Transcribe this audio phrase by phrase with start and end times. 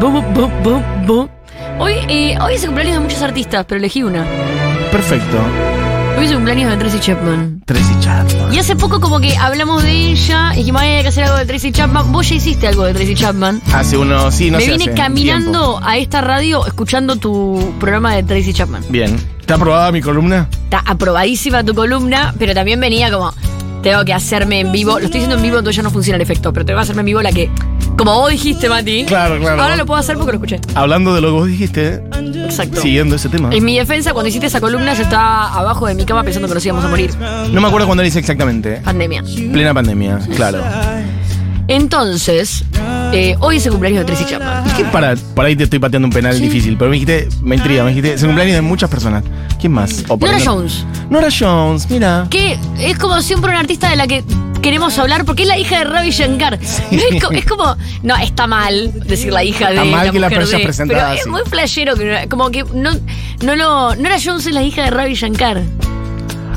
[0.00, 1.28] Bu, bu, bu, bu.
[1.78, 4.24] Hoy, eh, hoy es el cumpleaños de muchos artistas, pero elegí una.
[4.92, 5.38] Perfecto.
[6.18, 7.62] Hoy es el cumpleaños de Tracy Chapman.
[7.64, 8.52] Tracy Chapman.
[8.54, 11.36] Y hace poco como que hablamos de ella y dijimos, "Ay, hay que hacer algo
[11.38, 12.12] de Tracy Chapman.
[12.12, 13.60] Vos ya hiciste algo de Tracy Chapman.
[13.72, 18.14] Hace unos, sí, no Me sé, vine hace caminando a esta radio escuchando tu programa
[18.14, 18.82] de Tracy Chapman.
[18.88, 19.16] Bien.
[19.40, 20.48] ¿Está aprobada mi columna?
[20.64, 23.32] Está aprobadísima tu columna, pero también venía como,
[23.82, 24.98] tengo que hacerme en vivo.
[24.98, 27.00] Lo estoy haciendo en vivo, entonces ya no funciona el efecto, pero tengo que hacerme
[27.00, 27.50] en vivo la que,
[27.96, 29.04] como vos dijiste, Mati.
[29.06, 29.62] Claro, claro.
[29.62, 30.60] Ahora lo puedo hacer porque lo escuché.
[30.74, 32.02] Hablando de lo que vos dijiste,
[32.44, 32.80] Exacto.
[32.80, 33.50] siguiendo ese tema.
[33.54, 36.54] En mi defensa, cuando hiciste esa columna, yo estaba abajo de mi cama pensando que
[36.54, 37.10] nos íbamos a morir.
[37.50, 38.80] No me acuerdo cuándo lo hice exactamente.
[38.84, 39.22] Pandemia.
[39.52, 40.62] Plena pandemia, claro.
[41.68, 42.64] Entonces,
[43.12, 44.64] eh, hoy es el cumpleaños de Tracy Chapman.
[44.76, 47.82] ¿Qué para, por ahí te estoy pateando un penal difícil, pero me dijiste, me intriga,
[47.82, 49.24] me dijiste, es el cumpleaños de muchas personas.
[49.58, 50.04] ¿Quién más?
[50.08, 50.84] O por Nora ahí no- Jones.
[51.10, 52.26] Nora Jones, mira.
[52.30, 54.22] Que es como siempre una artista de la que
[54.60, 56.58] queremos hablar porque es la hija de Ravi Shankar.
[56.62, 60.28] Es, co- es como, no, está mal decir la hija de Está mal que la
[60.28, 61.94] mujer de, presentado Pero es muy flashero,
[62.28, 62.90] como que no,
[63.42, 63.94] no lo.
[63.96, 65.62] Nora Jones es la hija de Ravi Shankar.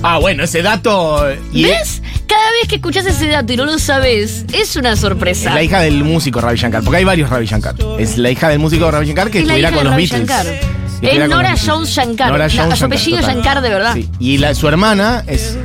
[0.01, 1.25] Ah, bueno, ese dato.
[1.53, 2.01] Y ¿Ves?
[2.25, 5.53] Cada vez que escuchas ese dato y no lo sabes, es una Es sorpresa.
[5.53, 7.75] la hija del músico Ravi Shankar, porque hay varios Ravi Shankar.
[7.97, 10.29] Es la hija del músico Ravi Shankar que Es estuviera con los Ravi Beatles.
[10.29, 10.79] Shankar.
[11.01, 11.55] Es Nora.
[11.57, 12.29] Jones Shankar.
[12.31, 13.21] Nora Jones su apellido.
[13.21, 13.93] Shankar de verdad.
[13.95, 14.09] Sí.
[14.19, 15.57] Y la- su hermana es.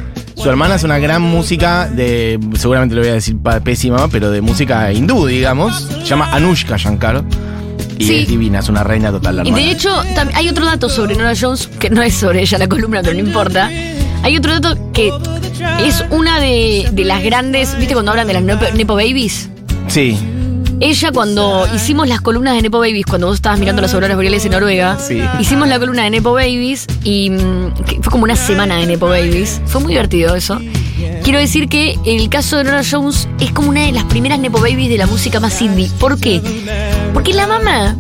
[0.45, 2.39] Su hermana es una gran música de.
[2.59, 5.89] Seguramente lo voy a decir pésima, pero de música hindú, digamos.
[6.03, 7.25] Se llama Anushka Shankar.
[7.99, 8.15] Y Sí.
[8.17, 9.89] es divina, es una reina total la Y de hecho,
[10.35, 13.21] hay otro dato sobre Nora Jones, que no es sobre ella la columna, pero no
[13.21, 13.71] importa.
[14.23, 15.11] Hay otro dato que
[15.83, 18.43] es una de, de las grandes, ¿viste cuando hablan de las
[18.75, 19.49] Nepo Babies?
[19.89, 20.19] Sí,
[20.81, 24.45] Ella cuando hicimos las columnas de Nepo Babies, cuando vos estabas mirando las auroras boreales
[24.45, 25.21] en Noruega, Sí.
[25.41, 29.61] hicimos la columna de Nepo Babies y mm, fue como una semana de Nepo Babies.
[29.67, 30.61] Fue muy divertido eso.
[31.23, 34.61] Quiero decir que el caso de Nora Jones es como una de las primeras Nepo
[34.61, 35.91] Babies de la música más indie.
[35.99, 36.43] ¿Por qué?
[37.15, 37.97] Porque la mamá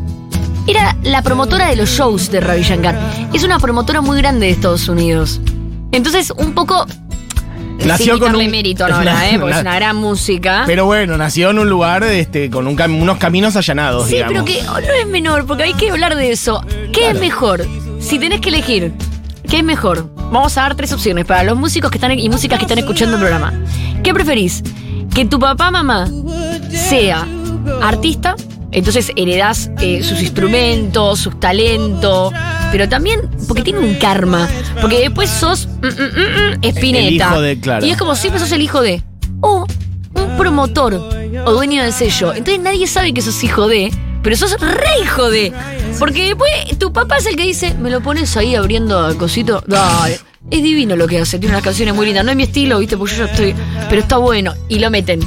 [0.66, 2.98] era la promotora de los shows de Ravi Shankar.
[3.32, 5.40] Es una promotora muy grande de Estados Unidos.
[5.92, 6.86] Entonces, un poco.
[7.88, 9.38] Nació sin con un- mérito a es Nora, una- ¿eh?
[9.38, 10.64] Porque es una- gran música.
[10.66, 14.32] pero bueno, nació en un lugar este, con un unos caminos allanados, Sí, digamos.
[14.32, 16.64] pero que no es menor, porque hay que hablar de eso.
[16.92, 17.66] ¿Qué es mejor?
[18.00, 18.92] Si tenés que elegir,
[19.48, 20.08] ¿qué es mejor?
[20.30, 23.14] Vamos a dar tres opciones para los músicos que están y músicas que están escuchando
[23.16, 23.52] el programa.
[24.02, 24.62] ¿Qué preferís?
[25.14, 26.08] Que tu papá, mamá
[26.70, 27.26] sea
[27.82, 28.34] artista,
[28.72, 32.32] entonces heredás eh, sus instrumentos, sus talentos,
[32.70, 34.48] pero también porque tiene un karma,
[34.80, 37.06] porque después sos mm, mm, mm, Spinetta.
[37.06, 37.86] El hijo de, claro.
[37.86, 39.02] Y es como siempre sos el hijo de.
[39.40, 39.66] O
[40.14, 42.32] un promotor o dueño del sello.
[42.32, 43.92] Entonces nadie sabe que sos hijo de,
[44.22, 45.52] pero sos re hijo de.
[45.98, 49.62] Porque después tu papá es el que dice, me lo pones ahí abriendo el cosito.
[49.66, 50.18] Dale.
[50.50, 52.24] Es divino lo que hace, tiene unas canciones muy lindas.
[52.24, 53.54] No es mi estilo, viste, porque yo ya estoy.
[53.88, 54.52] Pero está bueno.
[54.68, 55.20] Y lo meten.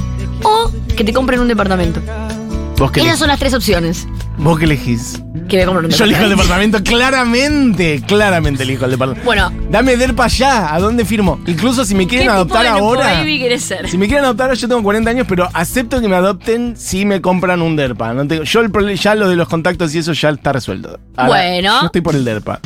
[0.44, 2.00] O que te compren un departamento.
[2.76, 4.06] ¿Vos Esas son las tres opciones.
[4.36, 5.20] ¿Vos qué elegís?
[5.50, 6.82] Un Yo elijo el departamento.
[6.82, 9.24] claramente, claramente elijo el departamento.
[9.24, 11.40] Bueno, Dame DERPA ya, ¿a dónde firmo?
[11.46, 13.14] Incluso si me ¿qué quieren tipo adoptar de Nepo ahora.
[13.14, 13.88] baby querés ser?
[13.88, 17.20] Si me quieren adoptar, yo tengo 40 años, pero acepto que me adopten si me
[17.20, 18.12] compran un DERPA.
[18.14, 20.98] No tengo, yo el prole- ya lo de los contactos y eso ya está resuelto.
[21.26, 21.80] Bueno.
[21.80, 22.60] Yo estoy por el DERPA.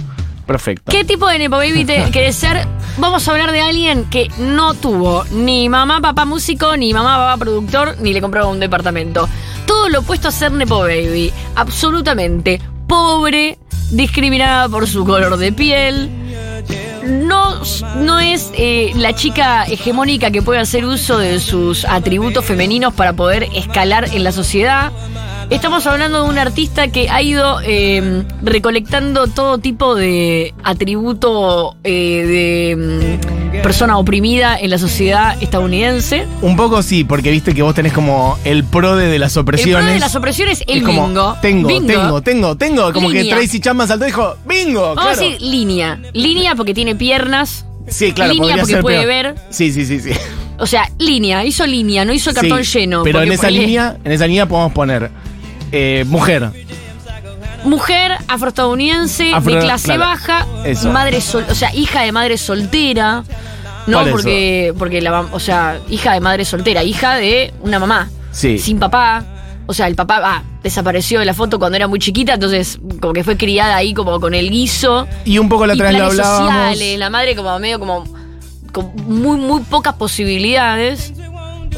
[0.47, 0.91] Perfecto.
[0.91, 2.67] ¿Qué tipo de Nepo Baby te querés ser?
[2.99, 7.37] Vamos a hablar de alguien que no tuvo ni mamá, papá músico, ni mamá, papá
[7.39, 9.29] productor, ni le compraba un departamento.
[9.67, 11.33] Todo lo opuesto a ser Nepo Baby.
[11.55, 12.61] Absolutamente.
[12.93, 13.57] Pobre,
[13.91, 16.11] discriminada por su color de piel.
[17.07, 17.59] No,
[17.97, 23.15] no es eh, la chica hegemónica que puede hacer uso de sus atributos femeninos para
[23.15, 24.93] poder escalar en la sociedad.
[25.53, 32.75] Estamos hablando de un artista que ha ido eh, recolectando todo tipo de atributo eh,
[32.75, 33.19] de
[33.59, 36.27] mm, persona oprimida en la sociedad estadounidense.
[36.41, 39.85] Un poco sí, porque viste que vos tenés como el pro de, las El opresiones.
[39.85, 41.37] pro de las opresiones, el Es como, bingo.
[41.43, 41.87] Tengo, Bingo.
[41.87, 42.93] tengo, tengo, tengo.
[42.95, 43.25] Como Línea.
[43.37, 44.95] que Tracy Chapman saltó y dijo, bingo.
[44.95, 45.21] Vamos claro.
[45.21, 46.01] a decir línea.
[46.15, 47.67] Línea porque tiene piernas.
[47.89, 49.09] Sí, claro, línea porque ser puede peor.
[49.09, 49.35] ver.
[49.51, 50.11] Sí, sí, sí, sí.
[50.59, 53.03] O sea, línea, hizo línea, no hizo el cartón Sí, lleno.
[53.03, 55.11] Pero en esa línea, en esa línea podemos poner
[55.73, 56.51] eh, mujer.
[57.65, 60.01] Mujer afroestadounidense Afro- de clase claro.
[60.01, 60.91] baja, Eso.
[60.91, 63.23] madre sol, o sea, hija de madre soltera.
[63.87, 67.53] No, ¿Cuál es porque, porque la, mam- o sea, hija de madre soltera, hija de
[67.63, 68.11] una mamá.
[68.33, 68.59] Sí.
[68.59, 69.25] Sin papá.
[69.67, 73.13] O sea, el papá ah, desapareció de la foto cuando era muy chiquita, entonces como
[73.13, 75.07] que fue criada ahí como con el guiso.
[75.25, 76.53] Y un poco la y otra vez lo planes hablábamos.
[76.73, 78.05] sociales, la madre como medio como
[78.73, 81.13] con muy, muy pocas posibilidades.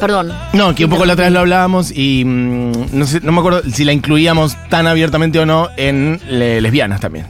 [0.00, 0.32] Perdón.
[0.52, 3.38] No, que un poco la otra vez lo hablábamos y mm, no, sé, no me
[3.38, 7.26] acuerdo si la incluíamos tan abiertamente o no en le- lesbianas también.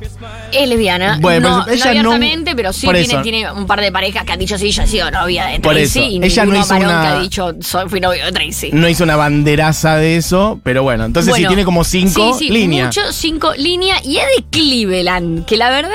[0.53, 1.19] Es lesbiana.
[1.21, 3.23] Bueno, no, pero ella no no- abiertamente, pero sí por tiene, eso.
[3.23, 5.75] tiene un par de parejas que han dicho sí, yo he sido novia de Por
[5.75, 5.99] Tracy.
[5.99, 6.01] eso.
[6.09, 8.71] Y Ella no ninguno hizo varón una- que ha dicho soy, fui novio de Tracy.
[8.73, 12.47] No hizo una banderaza de eso, pero bueno, entonces sí Bueno, tiene como cinco sí,
[12.49, 12.87] sí, líneas.
[12.97, 14.05] Mucho, cinco líneas.
[14.05, 15.91] Y es de Cleveland, que la verdad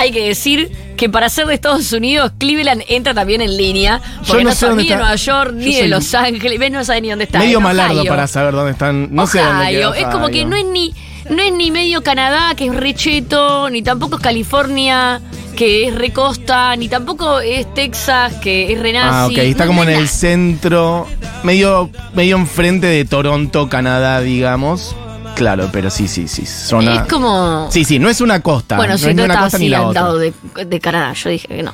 [0.00, 4.00] hay que decir que para ser de Estados Unidos, Cleveland entra también en línea.
[4.26, 4.96] Porque no no, sé son dónde ni de.
[4.96, 6.58] Nueva York, Yo ni de Los Ángeles.
[6.58, 7.38] Ves, no sabe ni dónde está.
[7.38, 8.10] Medio en malardo Ohio.
[8.10, 9.14] para saber dónde están.
[9.14, 9.96] No sé dónde queda.
[9.96, 10.94] Es como que no es ni
[11.28, 15.20] no es ni medio Canadá, que es recheto, ni tampoco es California,
[15.56, 19.14] que es recosta, ni tampoco es Texas, que es renazi.
[19.14, 21.06] Ah, ok, está No, como en el centro,
[21.42, 24.96] medio, medio enfrente de Toronto, Canadá, digamos.
[25.40, 26.44] Claro, pero sí, sí, sí.
[26.44, 26.96] Zona...
[26.96, 27.70] Es como.
[27.72, 28.76] Sí, sí, no es una costa.
[28.76, 30.02] bueno, no si es ni una costa ni la al otra.
[30.02, 30.34] lado de,
[30.66, 31.72] de Canadá, yo dije que no.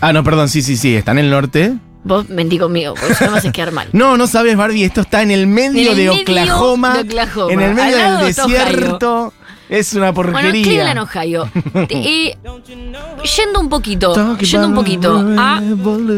[0.00, 1.74] Ah, no, perdón, sí, sí, sí, está en el norte.
[2.04, 3.88] Vos mentí conmigo, porque si no me haces quedar mal.
[3.92, 7.00] No, no sabes, Barbie, esto está en el medio, En el de, medio Oklahoma, de
[7.00, 9.32] Oklahoma, En el medio del desierto.
[9.68, 10.62] Es una Bueno, porquería.
[10.64, 11.50] Cleveland, Ohio.
[11.90, 12.34] Eh,
[13.36, 15.60] yendo un poquito, yendo un poquito a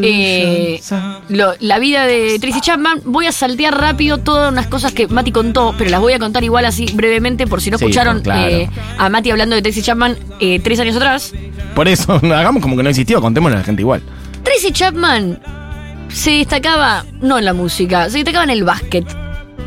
[0.02, 0.80] eh,
[1.28, 5.32] lo- la vida de Tracy Chapman, voy a saltear rápido todas unas cosas que Mati
[5.32, 8.48] contó, pero las voy a contar igual así brevemente por si no Sí, escucharon claro.
[8.48, 11.32] eh, a Mati hablando de Tracy Chapman eh, tres años atrás.
[11.74, 14.02] Por eso, hagamos como que no existió, contémosle a la gente igual.
[14.42, 15.40] Tracy Chapman
[16.08, 19.04] se destacaba no en la música, se destacaba en el básquet.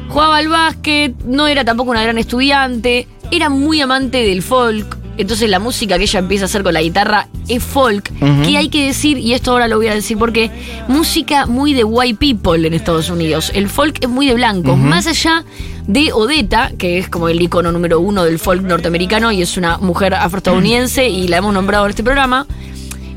[0.09, 4.97] Jugaba al básquet, no era tampoco una gran estudiante, era muy amante del folk.
[5.15, 8.11] Entonces la música que ella empieza a hacer con la guitarra es folk,
[8.43, 10.49] que hay que decir, y esto ahora lo voy a decir porque,
[10.87, 13.51] música muy de white people en Estados Unidos.
[13.53, 15.43] El folk es muy de blanco, más allá
[15.85, 19.77] de Odetta, que es como el icono número uno del folk norteamericano y es una
[19.77, 22.47] mujer afroestadounidense y la hemos nombrado en este programa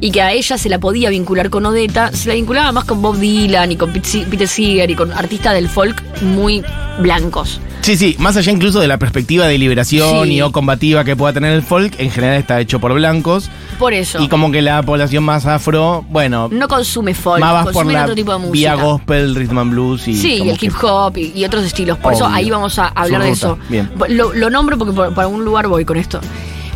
[0.00, 3.00] y que a ella se la podía vincular con Odetta, se la vinculaba más con
[3.02, 6.62] Bob Dylan y con Pete Peter Seeger y con artistas del folk muy
[6.98, 7.60] blancos.
[7.82, 10.32] Sí, sí, más allá incluso de la perspectiva de liberación Sí.
[10.34, 13.48] y o combativa que pueda tener el folk, en general está hecho por blancos.
[13.78, 14.20] Por eso.
[14.20, 17.92] Y como que la población más afro, bueno, no consume folk, más vas por consume
[17.94, 18.52] la otro tipo de música.
[18.54, 21.96] vía gospel, rhythm and blues y Sí, y el hip hop y, y otros estilos.
[21.98, 23.56] Por eso ahí vamos a hablar de eso.
[23.68, 23.88] Bien.
[24.08, 26.20] Lo, lo nombro porque por, por algún lugar voy con esto.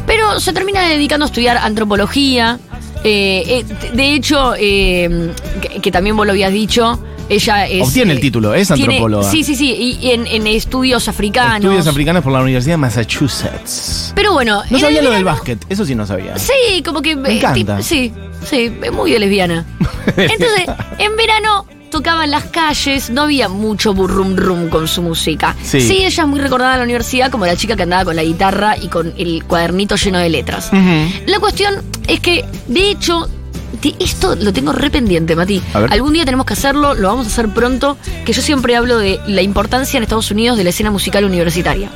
[0.07, 2.59] Pero se termina dedicando a estudiar antropología.
[3.05, 3.65] Eh, eh,
[3.95, 6.99] de hecho, eh, que, que también vos lo habías dicho,
[7.31, 7.89] ella es.
[7.89, 9.31] Obtiene el eh, título, es tiene- antropóloga.
[9.31, 9.99] Sí, sí, sí.
[10.01, 11.65] Y, en, en estudios africanos.
[11.65, 14.13] Estudios africanos por la Universidad de Massachusetts.
[14.15, 14.63] Pero bueno.
[14.71, 16.39] No en sabía lo del básquet, eso sí no sabía.
[16.39, 17.17] Sí, como que.
[17.17, 17.83] Me eh, encanta.
[17.83, 18.13] sí,
[18.45, 19.65] sí, muy de lesbiana.
[20.17, 20.65] Entonces,
[20.99, 25.57] en verano tocaban las calles, no había mucho burrum rum con su música.
[25.63, 25.79] Sí.
[25.79, 28.77] ella es muy recordada en la universidad como la chica que andaba con la guitarra
[28.81, 30.71] y con el cuadernito lleno de letras.
[31.27, 33.29] La cuestión es que, de hecho,
[33.99, 35.63] esto lo tengo re pendiente, Mati.
[35.73, 39.21] Algún día tenemos que hacerlo, lo vamos a hacer pronto, que yo siempre hablo de
[39.27, 41.91] la importancia en Estados Unidos de la escena musical universitaria.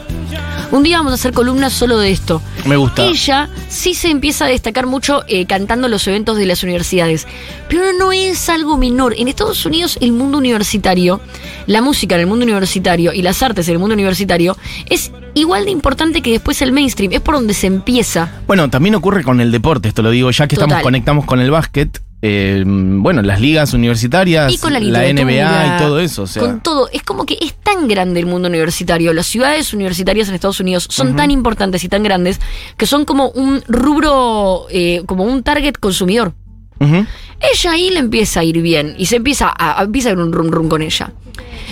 [0.75, 2.43] Un día vamos a hacer columnas solo de esto.
[2.67, 3.05] Me gusta.
[3.05, 7.29] Ella sí se empieza a destacar mucho eh, cantando los eventos de las universidades,
[7.69, 9.15] pero no es algo menor.
[9.17, 11.21] En Estados Unidos el mundo universitario,
[11.69, 14.57] la música en el mundo universitario y las artes en el mundo universitario
[14.91, 17.13] es igual de importante que después el mainstream.
[17.13, 18.33] Es por donde se empieza.
[18.49, 21.53] Bueno, también ocurre con el deporte, esto lo digo, ya que estamos conectamos con el
[21.53, 22.03] básquet.
[22.27, 26.23] Eh, bueno, las ligas universitarias, Y con la, NBA y todo eso.
[26.23, 26.89] O sea, Con todo.
[26.91, 29.13] Es como que es tan grande el mundo universitario.
[29.13, 32.41] Las ciudades universitarias en Estados Unidos son tan importantes y tan grandes
[32.79, 36.33] que son como un rubro, eh, como un target consumidor.
[36.81, 40.19] Ella ahí le empieza a ir bien y se empieza a, a- empieza a ir
[40.19, 41.13] un rum rum con ella.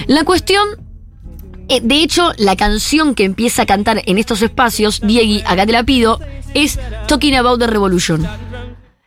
[0.06, 0.66] La cuestión,
[1.70, 5.72] eh, de hecho, la canción que empieza a cantar en estos espacios, Diegui, acá te
[5.72, 6.20] la pido,
[6.52, 6.78] es
[7.08, 8.26] Talking About the Revolution.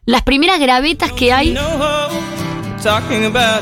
[0.08, 1.58] Las primeras gravetas que hay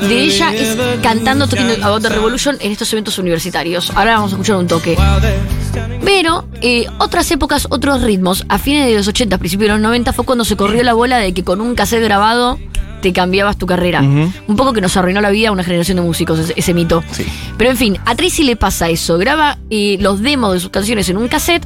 [0.01, 3.91] de ella es cantando Talking About the Revolution en estos eventos universitarios.
[3.95, 4.97] Ahora vamos a escuchar un toque.
[6.03, 10.11] Pero eh, otras épocas, otros ritmos, a fines de los 80, principios de los 90
[10.11, 12.59] fue cuando se corrió la bola de que con un cassette grabado
[13.01, 14.01] te cambiabas tu carrera.
[14.01, 17.01] Un poco que nos arruinó la vida a una generación de músicos, ese, ese mito.
[17.11, 17.25] Sí.
[17.57, 19.17] Pero en fin, a Tracy le pasa eso.
[19.17, 21.65] Graba eh, los demos de sus canciones en un cassette.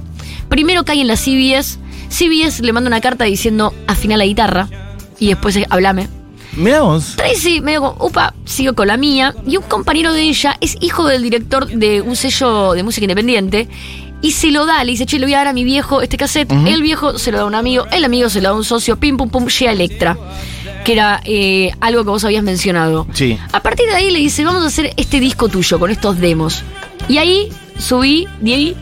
[0.49, 1.79] Primero cae en la CBS.
[2.09, 4.67] CBS le manda una carta diciendo afina la guitarra.
[5.19, 6.07] Y después hablame.
[6.53, 7.13] Mirá vos.
[7.15, 9.35] Tracy, medio como, upa, sigo con la mía.
[9.45, 13.67] Y un compañero de ella es hijo del director de un sello de música independiente.
[14.21, 16.17] Y se lo da, le dice, che, le voy a dar a mi viejo este
[16.17, 16.51] cassette.
[16.51, 18.63] El viejo se lo da a un amigo, el amigo se lo da a un
[18.63, 20.17] socio, pim, pum, pum, llega Electra.
[20.83, 23.05] Que era eh, algo que vos habías mencionado.
[23.13, 23.37] Sí.
[23.51, 26.63] A partir de ahí le dice, vamos a hacer este disco tuyo con estos demos.
[27.07, 28.75] Y ahí subí, de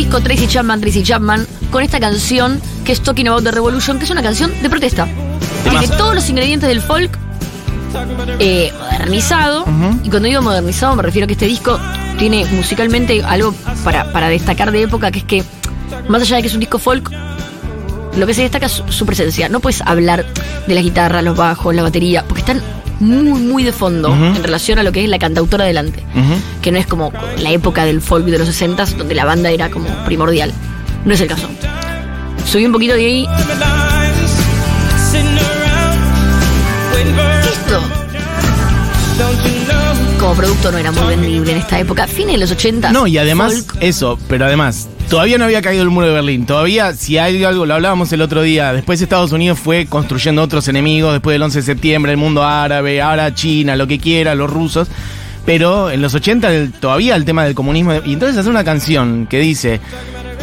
[0.00, 4.06] disco Tracy Chapman, Tracy Chapman, con esta canción que es Talking About the Revolution, que
[4.06, 5.06] es una canción de protesta.
[5.68, 7.18] Tiene todos los ingredientes del folk
[8.38, 9.66] eh, modernizado.
[10.02, 11.78] Y cuando digo modernizado me refiero a que este disco
[12.18, 13.54] tiene musicalmente algo
[13.84, 15.44] para, para destacar de época, que es que,
[16.08, 17.10] más allá de que es un disco folk,
[18.16, 19.50] lo que se destaca es su, su presencia.
[19.50, 20.24] No puedes hablar
[20.66, 22.62] de la guitarra, los bajos, la batería, porque están
[23.00, 26.04] muy, muy de fondo en relación a lo que es la cantautora delante.
[26.62, 29.70] Que no es como la época del folk de los 60 donde la banda era
[29.70, 30.52] como primordial.
[31.04, 31.48] No es el caso.
[32.46, 33.26] Subí un poquito de ahí.
[40.20, 42.06] Como producto, no era muy vendible en esta época.
[42.06, 42.92] Fines de los 80.
[42.92, 43.76] No, y además, folk.
[43.80, 46.44] eso, pero además, todavía no había caído el muro de Berlín.
[46.44, 50.68] Todavía, si hay algo, lo hablábamos el otro día, después Estados Unidos fue construyendo otros
[50.68, 54.50] enemigos, después del 11 de septiembre, el mundo árabe, ahora China, lo que quiera, los
[54.50, 54.88] rusos.
[55.46, 57.94] Pero en los 80 el- todavía el tema del comunismo.
[58.04, 59.80] Y entonces hace una canción que dice,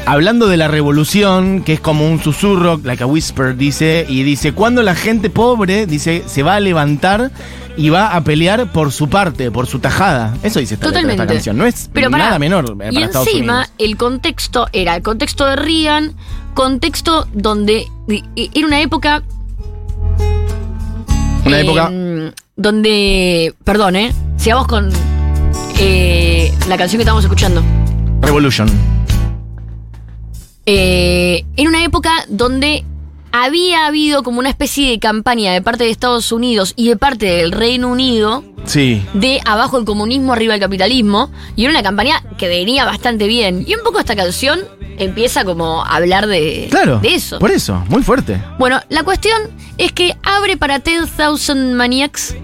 [0.07, 4.53] hablando de la revolución, que es como un susurro, like a whisper, dice, y dice,
[4.53, 7.29] cuando la gente pobre, dice, se va a levantar
[7.77, 10.35] y va a pelear por su parte, por su tajada.
[10.43, 11.23] Eso dice esta, letra Totalmente.
[11.23, 11.57] esta canción.
[11.57, 13.73] No es Pero pará, nada menor eh, para Y Estados encima, Unidos.
[13.77, 16.15] el contexto era el contexto de Reagan,
[16.53, 19.23] contexto donde era una época.
[21.45, 21.91] Una eh, época.
[22.55, 23.53] Donde.
[23.63, 24.13] Perdón, ¿eh?
[24.37, 24.89] Sigamos con
[25.79, 27.63] eh, la canción que estamos escuchando.
[28.21, 28.67] Revolution.
[30.65, 32.83] Eh, en una época donde
[33.43, 37.25] había habido como una especie de campaña de parte de Estados Unidos y de parte
[37.25, 39.01] del Reino Unido Sí.
[39.13, 43.63] de abajo el comunismo, arriba el capitalismo, y era una campaña que venía bastante bien.
[43.67, 44.59] Y un poco esta canción
[44.97, 46.99] empieza como a hablar de, Claro.
[46.99, 47.39] de eso.
[47.39, 48.41] Por eso, muy fuerte.
[48.57, 49.39] Bueno, la cuestión
[49.77, 52.35] es que abre para 10,000 Maniacs.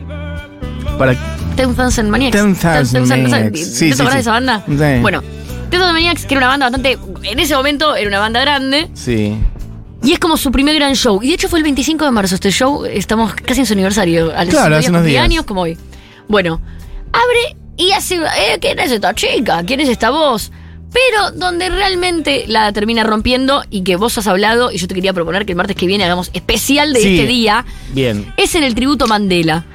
[0.97, 1.15] Para
[1.57, 2.33] 10,000 Maniacs.
[2.37, 3.51] 10,000 Maniacs.
[3.51, 4.63] ¿Te Sí, sí, de esa banda?
[4.67, 5.01] Sí.
[5.01, 5.21] Bueno,
[5.69, 6.97] 10,000 Maniacs, que era una banda bastante.
[7.23, 8.89] En ese momento era una banda grande.
[8.93, 9.35] Sí.
[10.03, 11.21] Y es como su primer gran show.
[11.23, 12.85] Y de hecho fue el 25 de marzo este show.
[12.85, 14.33] Estamos casi en su aniversario.
[14.35, 15.23] A los Claro, hace unos días.
[15.23, 15.77] años como hoy.
[16.27, 16.61] Bueno,
[17.11, 18.15] abre y hace...
[18.15, 19.63] Eh, ¿Quién es esta chica?
[19.65, 20.51] ¿Quién es esta voz?
[20.91, 25.11] Pero donde realmente la termina rompiendo y que vos has hablado, y yo te quería
[25.13, 27.15] proponer que el martes que viene hagamos especial de Sí.
[27.15, 28.31] este día, Bien.
[28.37, 29.65] es en el tributo Mandela.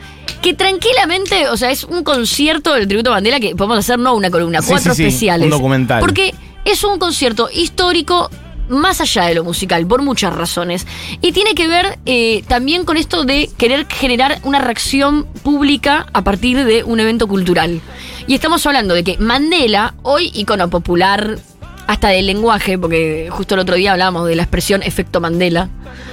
[0.42, 4.30] Que tranquilamente, o sea, es un concierto del tributo Mandela que podemos hacer, no una
[4.30, 5.44] columna, Sí, cuatro sí, especiales.
[5.46, 5.98] un documental.
[6.00, 6.32] Porque
[6.64, 8.30] es un concierto histórico
[8.68, 10.86] más allá de lo musical, por muchas razones.
[11.20, 16.22] Y tiene que ver eh, también con esto de querer generar una reacción pública a
[16.22, 17.80] partir de un evento cultural.
[18.26, 21.38] Y estamos hablando de que Mandela, hoy icono popular
[21.86, 25.70] hasta del lenguaje, porque justo el otro día hablábamos de la expresión efecto Mandela.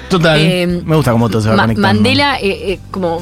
[0.09, 0.39] Total.
[0.39, 1.87] Eh, Me gusta cómo todo se va Ma- conectando.
[1.87, 3.21] Mandela, eh, eh, como.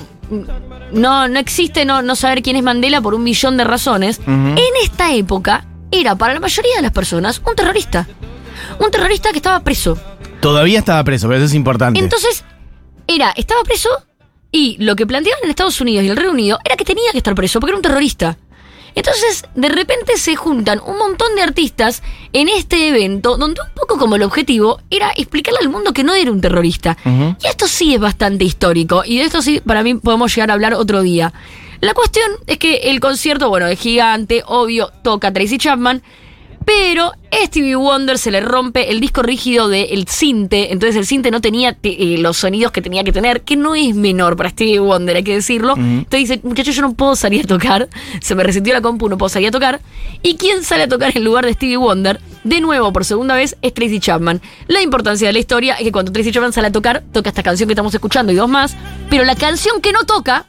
[0.91, 4.21] No, no existe no, no saber quién es Mandela por un millón de razones.
[4.27, 8.07] En esta época era para la mayoría de las personas un terrorista.
[8.79, 9.97] Un terrorista que estaba preso.
[10.41, 11.99] Todavía estaba preso, pero eso es importante.
[11.99, 12.43] Entonces,
[13.07, 13.89] era, estaba preso
[14.51, 17.17] y lo que planteaban en Estados Unidos y el Reino Unido era que tenía que
[17.17, 18.37] estar preso porque era un terrorista.
[18.95, 23.97] Entonces, de repente se juntan un montón de artistas en este evento donde un poco
[23.97, 26.95] como el objetivo era explicarle al mundo que no era un terrorista.
[27.05, 30.53] Y esto sí es bastante histórico y de esto sí para mí podemos llegar a
[30.53, 31.33] hablar otro día.
[31.81, 36.01] La cuestión es que el concierto, bueno, es gigante, obvio, toca Tracy Chapman,
[36.65, 37.11] pero
[37.45, 41.73] Stevie Wonder se le rompe el disco rígido del cinte, entonces el cinte no tenía
[41.73, 45.15] te- eh, los sonidos que tenía que tener, que no es menor para Stevie Wonder,
[45.17, 45.73] hay que decirlo.
[45.75, 47.89] Entonces dice, muchachos, yo no puedo salir a tocar,
[48.21, 49.81] se me resintió la compu, no puedo salir a tocar.
[50.21, 52.21] ¿Y quién sale a tocar en lugar de Stevie Wonder?
[52.43, 54.41] De nuevo, por segunda vez, es Tracy Chapman.
[54.67, 57.43] La importancia de la historia es que cuando Tracy Chapman sale a tocar, toca esta
[57.43, 58.75] canción que estamos escuchando y dos más,
[59.09, 60.45] pero la canción que no toca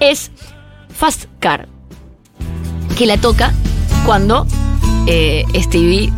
[0.00, 0.30] es
[0.94, 1.68] Fast Car,
[2.96, 3.52] que la toca
[4.04, 4.46] cuando
[5.06, 6.12] eh, Stevie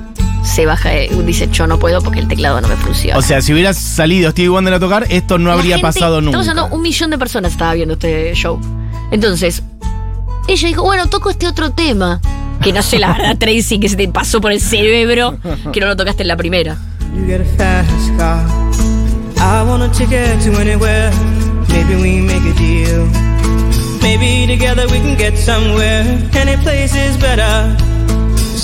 [0.44, 0.90] se baja,
[1.26, 3.18] dice yo no puedo porque el teclado no me funciona.
[3.18, 6.20] O sea, si hubiera salido Stevie Wonder a tocar, esto no La habría gente- pasado
[6.20, 6.38] nunca.
[6.40, 8.58] Estamos hablando, un millón de personas estaba viendo este show.
[9.12, 9.62] Entonces,
[10.48, 12.20] ella dijo, bueno, toco este otro tema.
[12.62, 15.38] Que no sé, la verdad, Tracy, que se te pasó por el cerebro,
[15.72, 16.76] que no lo tocaste en la primera.
[17.16, 18.46] You get a fast car.
[19.36, 21.10] I want a ticket to anywhere.
[21.68, 23.06] Maybe we make a deal.
[24.02, 26.02] Maybe together we can get somewhere.
[26.34, 27.74] Any place is better.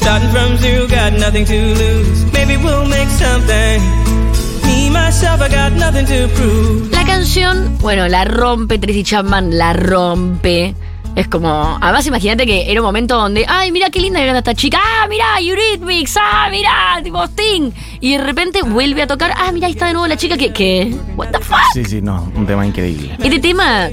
[0.06, 2.32] Starting from zero, got nothing to lose.
[2.32, 3.82] Maybe we'll make something.
[4.64, 6.92] Me, myself, I got nothing to prove.
[6.92, 10.76] La canción, bueno, la rompe Tracy Chapman, la rompe.
[11.16, 11.76] Es como.
[11.80, 13.46] Además, imagínate que era un momento donde.
[13.48, 14.78] ¡Ay, mira qué linda era esta chica!
[14.80, 15.40] ¡Ah, mira!
[15.40, 16.16] Eurythmics!
[16.20, 17.00] ¡Ah, mira!
[17.02, 17.72] Tipo Sting.
[18.00, 19.32] Y de repente vuelve a tocar.
[19.36, 19.66] ¡Ah, mira!
[19.66, 20.52] Ahí está de nuevo la chica que.
[20.52, 21.58] que ¿What the fuck?
[21.72, 23.16] Sí, sí, no, un tema increíble.
[23.18, 23.88] Este tema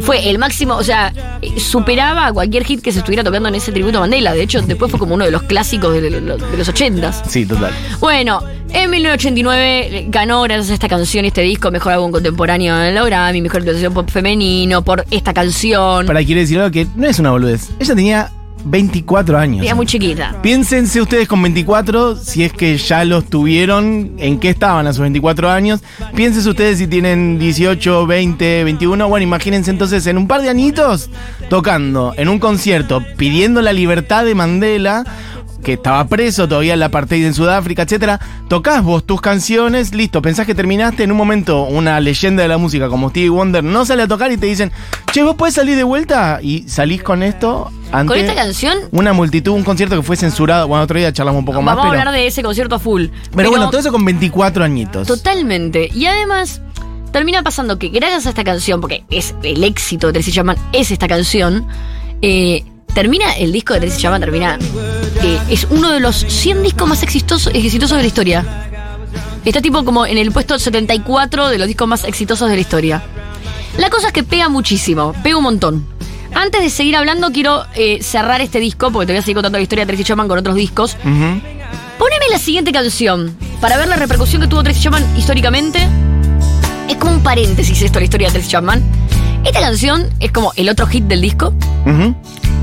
[0.00, 1.12] fue el máximo, o sea,
[1.42, 4.32] eh, superaba a cualquier hit que se estuviera tocando en ese tributo a Mandela.
[4.34, 7.22] De hecho, después fue como uno de los clásicos de, lo- de los ochentas.
[7.28, 7.72] Sí, total.
[8.00, 12.94] Bueno, en 1989 ganó gracias a esta canción y este disco Mejor Álbum Contemporáneo en
[12.94, 16.06] la Grammy, Mejor Interpretación Pop Femenino, por esta canción.
[16.06, 17.70] Para quiere decir algo que no es una boludez.
[17.78, 18.32] Ella tenía
[18.66, 19.64] 24 años.
[19.64, 20.34] Era muy chiquita.
[20.42, 25.00] Piénsense ustedes con 24, si es que ya los tuvieron, en qué estaban a sus
[25.02, 25.80] 24 años.
[26.14, 29.08] Piénsense ustedes si tienen 18, 20, 21.
[29.08, 31.10] Bueno, imagínense entonces en un par de añitos
[31.48, 35.04] tocando en un concierto, pidiendo la libertad de Mandela,
[35.66, 38.20] que estaba preso todavía en la apartheid en Sudáfrica, etcétera.
[38.46, 42.56] Tocás vos tus canciones, listo, pensás que terminaste en un momento una leyenda de la
[42.56, 44.70] música como Stevie Wonder, no sale a tocar y te dicen,
[45.10, 49.12] che, vos podés salir de vuelta y salís con esto ante Con esta canción una
[49.12, 50.68] multitud, un concierto que fue censurado.
[50.68, 51.98] Bueno, otro día charlamos un poco vamos más, a pero.
[51.98, 53.06] hablar de ese concierto a full.
[53.34, 55.08] pero, bueno, todo eso con 24 añitos.
[55.08, 55.90] Totalmente.
[55.92, 56.60] Y además,
[57.10, 60.92] termina pasando que gracias a esta canción, porque es el éxito de Tracy Chapman, es
[60.92, 61.66] esta canción,
[62.22, 62.62] eh,
[62.94, 64.58] termina el disco de Tracy Chapman, termina.
[65.22, 68.44] eh, es uno de los 100 discos más exitosos, exitosos de la historia.
[69.44, 73.02] Está tipo como en el puesto 74 de los discos más exitosos de la historia.
[73.78, 75.86] La cosa es que pega muchísimo, pega un montón.
[76.34, 79.58] Antes de seguir hablando, quiero eh, cerrar este disco, porque te voy a seguir contando
[79.58, 80.96] la historia de Tracy Chapman con otros discos.
[81.02, 81.40] Ujú.
[81.98, 85.86] Poneme la siguiente canción para ver la repercusión que tuvo Tracy Chapman históricamente.
[86.88, 88.82] Es como un paréntesis esto, la historia de Tracy Chapman.
[89.44, 91.54] Esta canción es como el otro hit del disco.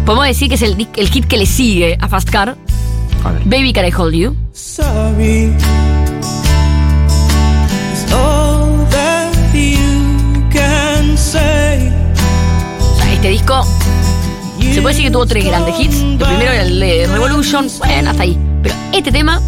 [0.05, 2.57] Podemos decir que es el, el hit que le sigue a Fast Car.
[3.23, 3.41] A ver.
[3.45, 4.35] Baby Can I Hold You.
[4.51, 5.53] Sorry.
[7.93, 11.89] It's all that you can say.
[12.81, 13.65] O sea, este disco
[14.59, 15.95] se puede decir que tuvo tres grandes hits.
[16.01, 17.67] El primero era el de Revolution.
[17.79, 18.37] Bueno, hasta ahí.
[18.61, 19.41] Pero este tema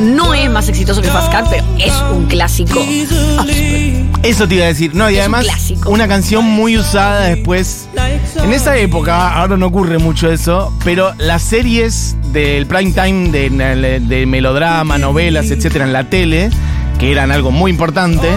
[0.00, 2.80] no es más exitoso que Fast Car, pero es un clásico.
[2.80, 4.94] Easily, Eso te iba a decir.
[4.94, 5.90] No, y Es un además, clásico.
[5.90, 7.88] una canción muy usada después.
[8.36, 14.00] En esa época, ahora no ocurre mucho eso, pero las series del prime time de,
[14.00, 16.50] de melodrama, novelas, etcétera, en la tele,
[16.98, 18.28] que eran algo muy importante,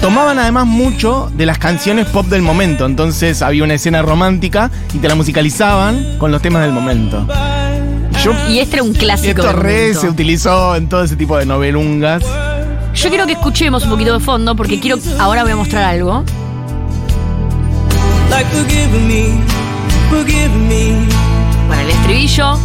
[0.00, 2.86] tomaban además mucho de las canciones pop del momento.
[2.86, 7.26] Entonces había una escena romántica y te la musicalizaban con los temas del momento.
[8.22, 9.40] Yo, Y este era un clásico.
[9.40, 12.22] esto re se utilizó en todo ese tipo de novelungas.
[12.94, 14.98] Yo quiero que escuchemos un poquito de fondo porque quiero.
[15.18, 16.24] Ahora voy a mostrar algo.
[21.66, 22.58] Bueno, el estribillo.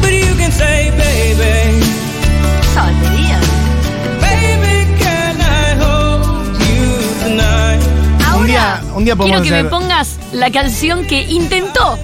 [0.00, 1.80] But you can say, baby,
[2.62, 3.40] Esa batería.
[4.20, 6.90] baby, can I hold you
[7.22, 7.82] tonight?
[8.26, 11.98] Ahora, Un día- un día podemos quiero que me hacer- pongas la canción que intentó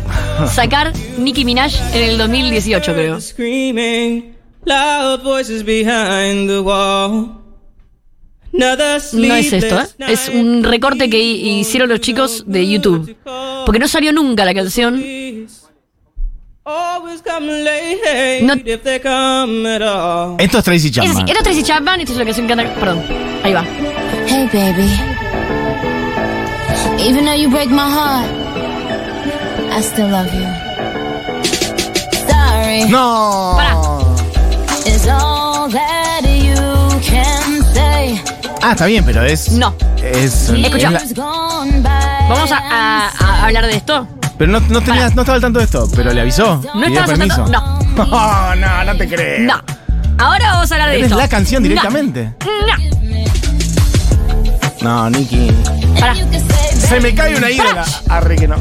[0.52, 3.20] sacar Nicki Minaj en el 2018, creo.
[3.20, 7.43] Screaming, loud voices behind the wall.
[8.58, 9.86] No es esto, ¿eh?
[10.08, 13.16] Es un recorte que hi- hicieron los chicos de YouTube.
[13.66, 15.00] Porque no salió nunca la canción.
[15.00, 15.50] night.
[16.66, 20.36] Always come late No- if they come at all.
[20.38, 21.28] Esto es Tracy Es así, Chapman.
[21.28, 22.74] era Tracy Chapman, esta es la canción que canta.
[22.80, 23.02] Perdón,
[23.42, 23.64] ahí va.
[24.26, 24.88] Hey, baby.
[27.06, 28.30] Even though you break my heart,
[29.76, 30.46] I still love you.
[32.28, 33.54] Sorry No.
[33.56, 33.76] Pará.
[38.66, 39.52] Ah, está bien, pero es.
[39.52, 39.74] No.
[40.02, 40.48] Es.
[40.48, 40.88] Escucha.
[40.96, 41.24] es la-.
[42.28, 44.06] Vamos a, a- a hablar de esto.
[44.38, 46.62] pero no, no, tenías, no estaba al tanto de esto, pero le avisó.
[46.74, 47.44] ¿No estabas al permiso.
[47.44, 47.50] tanto?
[47.60, 47.84] No.
[48.10, 49.40] Oh, no, no te creo.
[49.40, 49.54] No.
[50.18, 51.18] Ahora vamos a hablar de Eres esto.
[51.18, 51.68] la canción No.
[51.68, 52.32] directamente.
[54.80, 55.04] No.
[55.04, 55.50] No, Nicky.
[56.00, 56.14] Pará.
[56.76, 57.84] Se me cae una ídola.
[58.08, 58.56] Arre que no.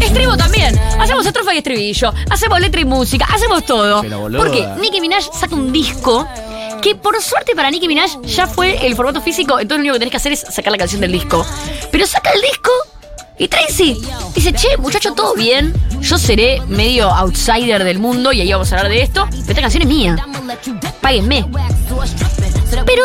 [0.00, 0.78] Estribo también.
[0.98, 2.12] Hacemos estrofa y estribillo.
[2.30, 3.26] Hacemos letra y música.
[3.32, 4.00] Hacemos todo.
[4.02, 4.38] Pero, boluda.
[4.42, 6.26] Porque Nicki Minaj saca un disco
[6.80, 9.58] que por suerte para Nicki Minaj ya fue el formato físico.
[9.58, 11.44] Entonces lo único que tenés que hacer es sacar la canción del disco.
[11.90, 12.70] Pero saca el disco
[13.38, 14.00] y Tracy
[14.34, 15.72] dice, che, muchacho, todo bien.
[16.00, 19.26] Yo seré medio outsider del mundo y ahí vamos a hablar de esto.
[19.30, 20.16] Pero esta canción es mía.
[21.00, 21.46] Páguenme.
[22.86, 23.02] Pero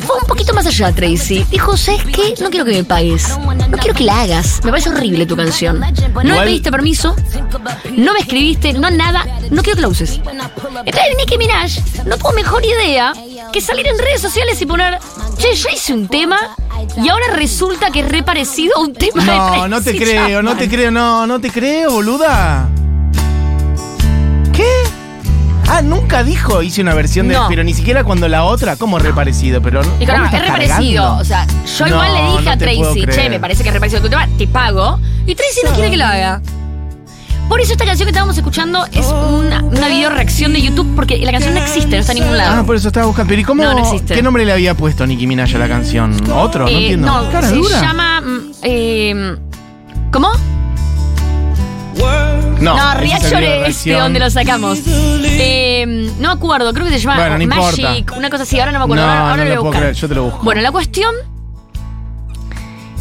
[0.00, 1.44] fue un poquito más allá, Tracy.
[1.50, 2.34] Dijo, ¿sabes qué?
[2.40, 3.28] No quiero que me pagues.
[3.38, 4.60] No quiero que la hagas.
[4.64, 5.80] Me parece horrible tu canción.
[5.80, 7.14] No me pediste permiso.
[7.92, 8.72] No me escribiste.
[8.72, 9.24] No nada.
[9.50, 10.20] No quiero que la uses.
[10.84, 11.70] Entonces Nicki Minaj
[12.06, 13.12] no tuvo mejor idea
[13.52, 14.98] que salir en redes sociales y poner,
[15.36, 16.56] che, yo hice un tema
[17.02, 20.42] y ahora resulta que es re parecido a un tema de No, no te creo,
[20.42, 20.70] no te Chapman".
[20.70, 22.68] creo, no, no te creo, boluda.
[25.74, 27.34] Ah, nunca dijo hice una versión de.
[27.34, 27.48] No.
[27.48, 29.82] Pero ni siquiera cuando la otra, como reparecido, pero.
[29.98, 31.02] Dijo, ¿cómo no, es estás re parecido.
[31.02, 31.22] cargando?
[31.22, 33.72] O sea, yo No, igual le dije no a Tracy, che, me parece que es
[33.74, 34.98] re parecido a tu tema, te pago.
[35.26, 36.42] Y Tracy no quiere que lo haga.
[37.48, 41.18] Por eso esta canción que estábamos escuchando es una, una video reacción de YouTube porque
[41.18, 42.60] la canción no existe, no está en ningún lado.
[42.60, 43.28] Ah, por eso estaba buscando.
[43.28, 43.62] Pero ¿y cómo?
[43.62, 44.14] No, no existe.
[44.14, 46.14] ¿Qué nombre le había puesto Nicki Minaj a la canción?
[46.32, 46.64] ¿Otro?
[46.64, 47.06] No Eh, entiendo.
[47.08, 47.80] no, Cara se dura.
[47.80, 48.20] llama.
[48.20, 49.36] mm, eh,
[50.12, 50.30] ¿Cómo?
[52.62, 54.78] No, No, es Reaction es de donde lo sacamos.
[54.86, 55.84] Eh,
[56.18, 58.16] no me acuerdo, creo que se llama Bueno, no Magic, importa.
[58.18, 59.04] una cosa así, ahora no me acuerdo.
[59.04, 59.82] No, ahora, ahora no lo voy lo a puedo buscar.
[59.82, 60.40] creer, yo te lo busco.
[60.44, 61.14] Bueno, la cuestión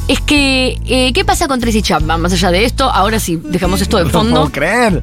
[0.08, 2.20] es que, eh, ¿qué pasa con Tracy Chapman?
[2.22, 4.36] Más allá de esto, ahora sí, dejamos esto de No lo fondo.
[4.42, 5.02] puedo creer.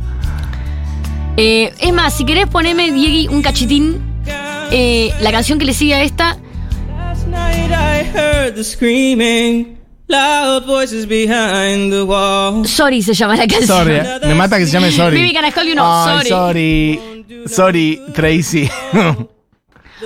[1.37, 4.03] Eh, es más, si querés ponerme, Diegui, un cachitín,
[4.73, 6.37] eh, la canción que le sigue a esta,
[6.97, 9.78] Last night I heard the screaming,
[10.09, 12.66] loud voices behind the wall.
[12.66, 13.66] Sorry se llama la canción.
[13.66, 14.21] Sorry, eh.
[14.27, 15.16] me mata que se llame Sorry.
[15.16, 15.75] Baby, can I call you?
[15.75, 17.25] No, Ay, sorry.
[17.47, 18.68] Sorry, Tracy.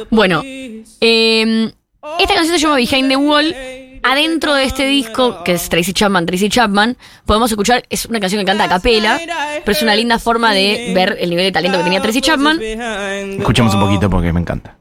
[0.08, 1.70] Bueno, eh,
[2.18, 3.54] esta canción se llama Behind the Wall.
[4.02, 8.40] Adentro de este disco, que es Tracy Chapman, Tracy Chapman, podemos escuchar, es una canción
[8.40, 9.20] que canta a capela,
[9.64, 12.60] pero es una linda forma de ver el nivel de talento que tenía Tracy Chapman.
[12.62, 14.78] Escuchemos un poquito porque me encanta.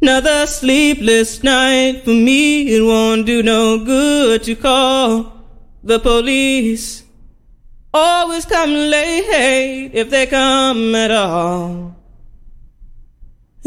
[0.00, 2.76] Another sleepless night for me.
[2.76, 5.32] It won't do no good to call
[5.82, 7.02] the police.
[7.92, 11.97] Always come late if they come at all.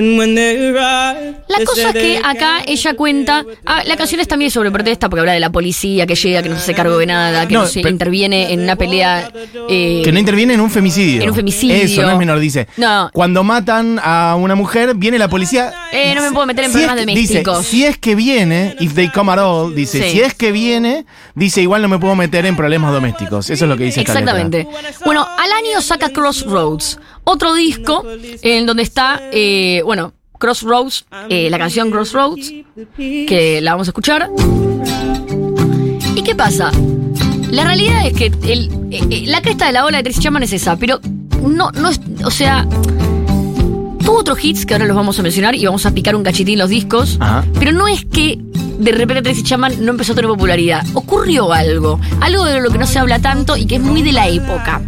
[0.02, 3.46] La cosa es que they acá ella cuenta.
[3.66, 6.50] Ah, la canción es también sobre protesta porque habla de la policía que llega, que
[6.50, 9.32] no se hace cargo de nada, que no, No, se pero- interviene en una pelea.
[9.70, 11.22] eh, Que no interviene en un femicidio.
[11.22, 11.76] En un femicidio.
[11.76, 12.68] Eso, no es menor, dice.
[12.78, 13.10] No.
[13.14, 15.74] Cuando matan a una mujer, viene la policía.
[15.92, 17.66] Eh, no me puedo meter en Si es problemas que- dice, domésticos.
[17.66, 20.12] si es que viene, if they come at all, dice, Sí.
[20.12, 23.50] si es que viene, dice, igual no me puedo meter en problemas domésticos.
[23.50, 24.32] Eso es lo que dice esta letra.
[24.42, 24.68] Exactamente.
[25.06, 28.04] Bueno, al año saca Crossroads, otro disco
[28.42, 32.52] en donde está, eh, bueno, Crossroads, eh, la canción Crossroads,
[32.98, 34.30] que la vamos a escuchar.
[36.16, 36.72] ¿Y qué pasa?
[37.52, 40.44] La realidad es que el- eh, eh, la cresta de la ola de Tracy Chapman
[40.44, 41.00] es esa, pero
[41.48, 42.66] no, no es, o sea,
[44.04, 46.58] tuvo otros hits que ahora los vamos a mencionar y vamos a picar un cachitín
[46.60, 47.46] los discos, Ajá.
[47.60, 48.40] pero no es que
[48.80, 52.78] de repente Tracy Chapman no empezó a tener popularidad, ocurrió algo, algo de lo que
[52.78, 54.82] no se habla tanto y que es muy de la época.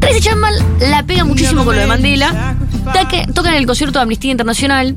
[0.00, 4.02] Tracy Chapman la pega muchísimo con lo de Mandela, toca, toca en el concierto de
[4.04, 4.96] Amnistía Internacional.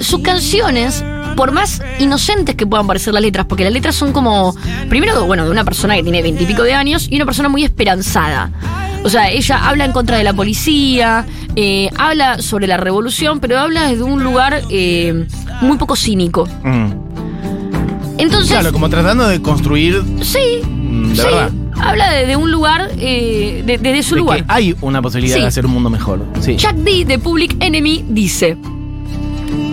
[0.00, 1.04] Sus canciones,
[1.36, 4.54] por más inocentes que puedan parecer las letras, porque las letras son como,
[4.88, 8.50] primero, bueno, de una persona que tiene veintipico de años y una persona muy esperanzada.
[9.04, 13.58] O sea, ella habla en contra de la policía, eh, habla sobre la revolución, pero
[13.58, 15.26] habla desde un lugar eh,
[15.60, 16.48] muy poco cínico.
[16.64, 17.03] Mm.
[18.18, 20.02] Entonces, Claro, como tratando de construir.
[20.22, 21.50] sí, Mm, de sí, verdad.
[21.80, 24.38] habla de, de un lugar, eh, de- desde su lugar.
[24.38, 25.42] que hay una posibilidad Sí.
[25.42, 26.24] de hacer un mundo mejor.
[26.40, 26.56] Sí.
[26.56, 28.56] Chuck D de Public Enemy dice: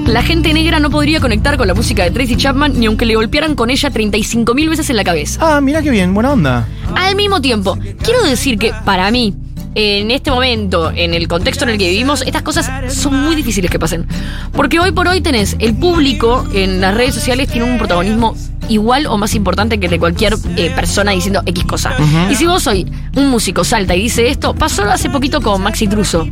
[0.08, 3.16] La gente negra no podría conectar con la música de Tracy Chapman ni aunque le
[3.16, 5.40] golpearan con ella 35.000 veces en la cabeza.
[5.58, 6.68] Ah, mira qué bien, buena onda.
[6.96, 9.36] Al mismo tiempo, quiero decir que para mí,
[9.74, 13.72] en este momento, en el contexto en el que vivimos, estas cosas son muy difíciles
[13.72, 14.06] que pasen.
[14.52, 18.36] Porque hoy por hoy tenés el público en las redes sociales tiene un protagonismo
[18.68, 21.94] igual o más importante que el de cualquier eh, persona diciendo X cosa.
[22.30, 25.88] Y si vos hoy un músico salta y dice esto, pasó hace poquito con Maxi
[25.88, 26.28] Truso.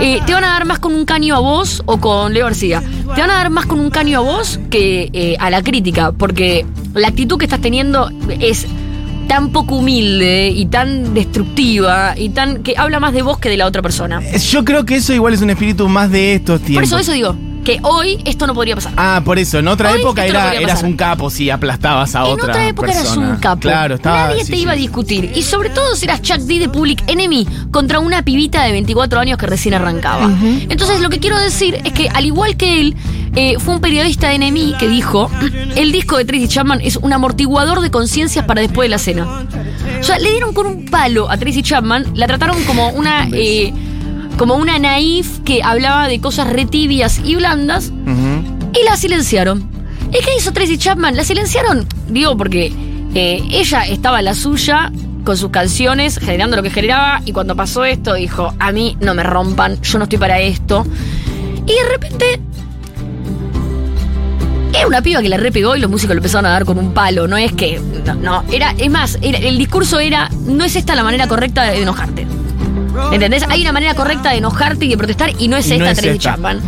[0.00, 2.82] Eh, te van a dar más con un caño a vos o con Leo García.
[3.14, 6.12] Te van a dar más con un caño a vos que eh, a la crítica,
[6.12, 8.66] porque la actitud que estás teniendo es
[9.26, 13.56] tan poco humilde y tan destructiva y tan que habla más de vos que de
[13.56, 14.20] la otra persona.
[14.50, 16.88] Yo creo que eso igual es un espíritu más de estos Por tiempos.
[16.88, 18.92] eso eso digo, que hoy esto no podría pasar.
[18.96, 19.58] Ah, por eso.
[19.58, 22.68] En otra Hoy época no era, eras un capo si aplastabas a en otra otra
[22.68, 23.60] época eras un capo.
[23.62, 24.28] Claro, estaba.
[24.28, 24.62] Nadie sí, te sí.
[24.62, 25.32] iba a discutir.
[25.34, 29.18] Y sobre todo si eras Chuck D de Public Enemy contra una pibita de 24
[29.20, 30.30] años que recién arrancaba.
[30.68, 32.96] Entonces lo que quiero decir es que al igual que él,
[33.34, 35.30] eh, fue un periodista de NME que dijo,
[35.76, 39.46] el disco de Tracy Chapman es un amortiguador de conciencias para después de la cena.
[40.00, 43.28] O sea, le dieron con un palo a Tracy Chapman, la trataron como una...
[43.32, 43.72] eh,
[44.38, 47.92] como una naif que hablaba de cosas retibias y blandas,
[48.72, 49.68] y la silenciaron.
[50.08, 51.16] ¿Y qué hizo Tracy Chapman?
[51.16, 52.72] La silenciaron, digo, porque
[53.14, 54.90] eh, ella estaba la suya
[55.24, 59.14] con sus canciones, generando lo que generaba, y cuando pasó esto dijo, a mí no
[59.14, 60.84] me rompan, yo no estoy para esto.
[61.66, 62.40] Y de repente...
[64.76, 66.92] Era una piba que la repegó y los músicos le empezaron a dar con un
[66.92, 67.80] palo, no es que...
[68.04, 71.62] No, no, era, es más, era- el discurso era, no es esta la manera correcta
[71.64, 72.26] de enojarte.
[73.12, 73.44] ¿Entendés?
[73.48, 75.90] Hay una manera correcta de enojarte y de protestar y no es Y no esta
[75.90, 76.30] es Tracy esta.
[76.30, 76.60] Chapman.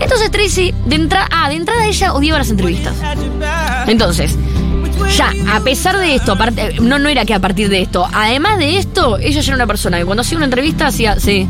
[0.00, 2.94] Entonces Tracy, de entrada, ah, de entrada ella odiaba las entrevistas.
[3.86, 4.36] Entonces,
[5.16, 6.36] ya, a pesar de esto,
[6.80, 9.66] no, no era que a partir de esto, además de esto, ella ya era una
[9.66, 11.48] persona que cuando hacía una entrevista hacía, sí,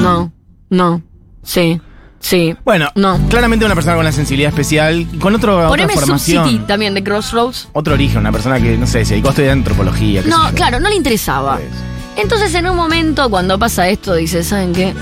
[0.00, 0.32] no,
[0.70, 1.02] no,
[1.42, 1.80] sí,
[2.20, 2.54] sí.
[2.64, 3.18] Bueno, No.
[3.28, 6.66] claramente una persona con una sensibilidad especial, con otro, otra formación.
[6.66, 7.68] También de Crossroads.
[7.72, 10.22] Otro origen, una persona que, no sé, se dedicó a estudiar antropología.
[10.26, 11.56] No, claro, no le interesaba.
[11.56, 11.68] Pues.
[12.16, 14.94] Entonces en un momento cuando pasa esto dice, ¿saben qué?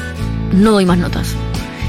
[0.53, 1.35] No doy más notas.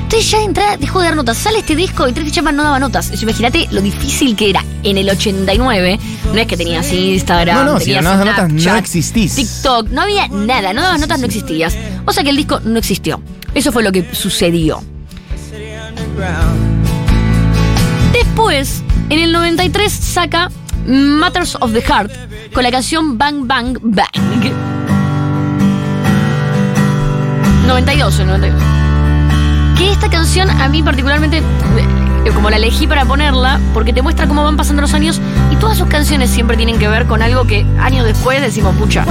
[0.03, 1.37] Entonces ya entra, dejó de dar notas.
[1.37, 3.11] Sale este disco y Tracy Chapman no daba notas.
[3.21, 5.99] Imagínate lo difícil que era en el 89.
[6.31, 9.35] No es que tenías Instagram, No, no, si no dabas notas, no Snapchat, existís.
[9.35, 10.73] TikTok, no había nada.
[10.73, 11.75] No dabas notas, no existías.
[12.05, 13.19] O sea que el disco no existió.
[13.55, 14.83] Eso fue lo que sucedió.
[18.13, 20.51] Después, en el 93 saca
[20.85, 22.11] Matters of the Heart
[22.53, 24.64] con la canción Bang Bang Bang.
[27.67, 28.61] 92, el 92.
[29.77, 34.27] Que esta canción a mí particularmente, eh, como la elegí para ponerla, porque te muestra
[34.27, 35.19] cómo van pasando los años
[35.51, 39.05] y todas sus canciones siempre tienen que ver con algo que años después decimos, pucha.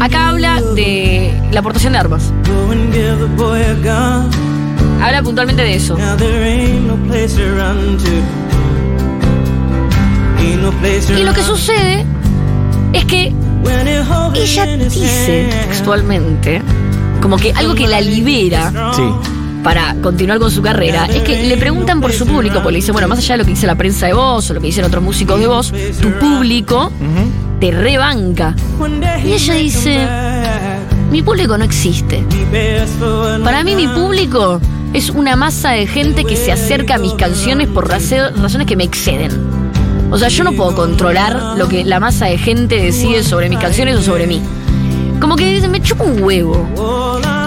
[0.00, 2.32] Acá habla de la aportación de armas.
[5.02, 5.96] Habla puntualmente de eso.
[11.18, 12.06] Y lo que sucede
[12.92, 13.32] es que
[14.34, 16.62] ella dice textualmente,
[17.26, 19.02] como que algo que la libera Sí.
[19.64, 22.92] para continuar con su carrera, es que le preguntan por su público, porque le dicen,
[22.92, 24.84] bueno, más allá de lo que dice la prensa de voz o lo que dicen
[24.84, 26.92] otros músicos de voz, tu público
[27.58, 28.54] te rebanca.
[29.24, 30.06] Y ella dice,
[31.10, 32.24] mi público no existe.
[33.42, 34.60] Para mí mi público
[34.92, 38.84] es una masa de gente que se acerca a mis canciones por razones que me
[38.84, 39.32] exceden.
[40.12, 43.58] O sea, yo no puedo controlar lo que la masa de gente decide sobre mis
[43.58, 44.40] canciones o sobre mí.
[45.20, 46.54] Como que dicen, me chupa un huevo.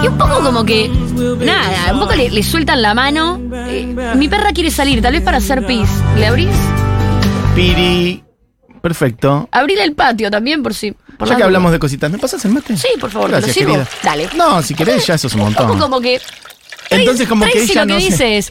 [0.02, 3.40] Y un poco como que, nada, un poco le, le sueltan la mano.
[3.68, 5.88] Eh, mi perra quiere salir, tal vez para hacer pis.
[6.16, 6.48] ¿Le abrís?
[7.54, 8.22] Piri.
[8.82, 9.48] Perfecto.
[9.52, 10.92] Abrile el patio también por si...
[11.18, 12.76] Por Ya que hablamos de cositas, ¿me pasas el mate?
[12.78, 13.72] Sí, por favor, ¿te lo Gracias, sirvo?
[13.74, 13.88] querida.
[14.02, 14.28] Dale.
[14.36, 15.80] No, si querés ya eso es un Un poco montón.
[15.90, 16.18] como que.
[16.88, 18.50] Entonces, como que Tracy ella lo que no dice es.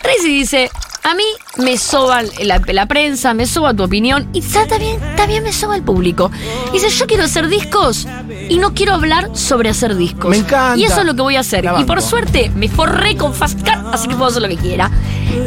[0.00, 0.70] Tracy dice.
[1.02, 1.24] A mí
[1.58, 5.82] me soba la, la prensa, me soba tu opinión y también, también me soba el
[5.82, 6.30] público.
[6.72, 8.06] Dice, yo quiero hacer discos
[8.48, 10.30] y no quiero hablar sobre hacer discos.
[10.30, 10.76] Me encanta.
[10.76, 11.68] Y eso es lo que voy a hacer.
[11.78, 14.90] Y por suerte me forré con Fast Car, así que puedo hacer lo que quiera.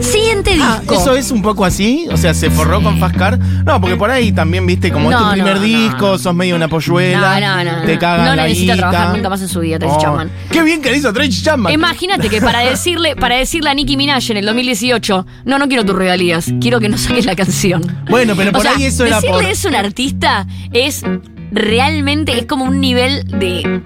[0.02, 0.95] Siguiente Ah, disco.
[0.95, 2.08] ¿Eso es un poco así?
[2.12, 3.38] O sea, ¿se forró con Fascar?
[3.39, 5.65] No, porque por ahí también, viste, como es tu primer no, no.
[5.67, 7.39] disco, sos medio una polluela.
[7.39, 8.00] No, no, no, Te no.
[8.00, 8.89] cagan No la necesita guita.
[8.89, 10.32] trabajar nunca más en su vida, Tracy Oh, Chapman.
[10.52, 11.74] Qué bien que le hizo Tracy Chapman.
[11.74, 15.84] Imagínate que para decirle, para decirle a Nicki Minaj en el 2018, no, no quiero
[15.86, 17.82] tus regalías, quiero que no saques la canción.
[18.10, 19.46] Bueno, pero O por sea, ahí eso era decirle por...
[19.46, 21.04] eso a un artista es
[21.52, 23.82] realmente, es como un nivel de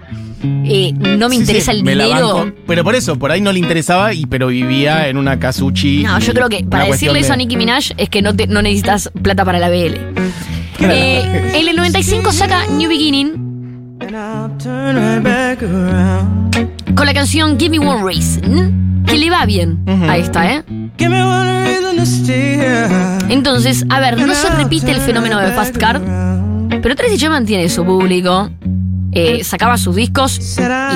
[0.67, 2.53] eh, no me Sí, interesa sí, el me dinero.
[2.67, 6.03] Pero por eso, por ahí no le interesaba, y, pero vivía en una casuchi.
[6.03, 8.61] No, yo creo que para decirle eso a Nicki Minaj es que no, te- no
[8.61, 9.95] necesitas plata para la BL.
[10.81, 13.97] Eh, en el 95 saca New Beginning
[16.95, 20.63] con la canción Give Me One Reason, que le va bien a esta, ¿eh?
[23.29, 26.01] Entonces, a ver, no se repite el fenómeno de Fast Car,
[26.81, 28.49] pero Tracy Chapman tiene su público,
[29.11, 30.39] eh, sacaba sus discos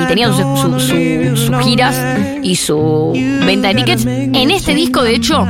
[0.02, 1.96] y tenían su- su- su- sus giras
[2.42, 3.12] y su
[3.46, 4.06] venta de tickets.
[4.06, 5.46] En este disco, de hecho,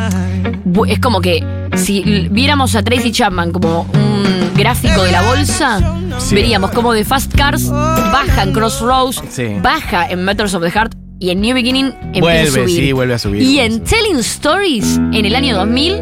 [0.87, 1.45] es como que
[1.77, 5.81] si viéramos a Tracy Chapman como un gráfico de la bolsa,
[6.19, 6.35] Sí.
[6.35, 9.47] veríamos como de Fast Cars baja en Crossroads, Sí.
[9.63, 12.69] baja en Matters of the Heart y en New Beginning empieza Vuelve, a subir.
[12.81, 13.43] sí, vuelve a subir.
[13.43, 15.95] Y en Telling Stories, en el año 2000,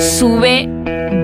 [0.00, 0.68] sube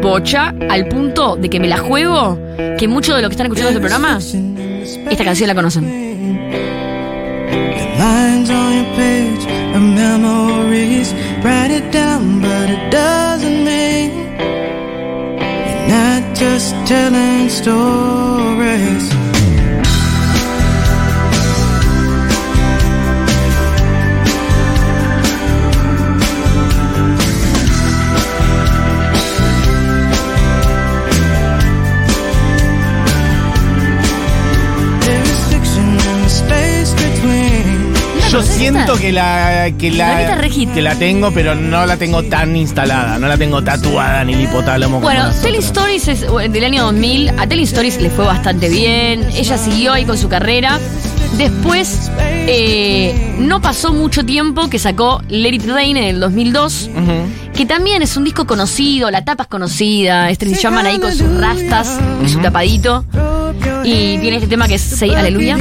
[0.02, 2.36] bocha al punto de que me la juego,
[2.76, 5.84] que muchos de los que están escuchando este programa, esta canción la conocen.
[7.98, 11.14] Lines on your page of memories.
[11.44, 14.10] Write it down, but it doesn't mean
[15.38, 19.27] you're not just telling stories.
[38.30, 40.38] Yo siento que la, que La
[40.74, 44.42] que la tengo, pero no la tengo tan instalada, no la tengo tatuada ni el
[44.42, 45.00] hipotálamo.
[45.00, 45.62] Bueno, Telling.
[45.62, 47.30] Stories es eh, del año 2000.
[47.38, 49.26] A Telling Stories le fue bastante bien.
[49.34, 50.78] Ella siguió ahí con su carrera.
[51.36, 56.90] Después, eh, no pasó mucho tiempo que sacó Let It Rain en el 2002.
[56.94, 57.52] Ujú.
[57.54, 60.30] Que también es un disco conocido, la tapa es conocida.
[60.30, 63.04] Este se llaman ahí con sus rastas y su tapadito.
[63.84, 65.56] Y tiene este tema que es Say Aleluya.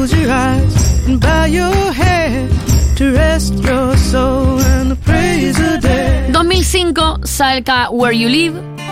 [0.00, 2.48] Close your eyes and bow your head
[2.96, 6.32] to rest your soul and the praise of dead.
[6.32, 8.89] 2005 saca Where You Live.